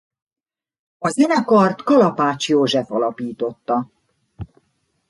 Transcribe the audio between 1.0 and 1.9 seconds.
zenekart